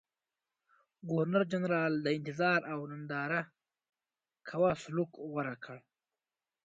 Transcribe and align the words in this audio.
ګورنرجنرال 1.09 1.93
د 2.01 2.07
انتظار 2.17 2.59
او 2.73 2.79
ننداره 2.91 3.41
کوه 4.47 4.71
سلوک 4.83 5.11
غوره 5.29 5.55
کړ. 5.63 5.77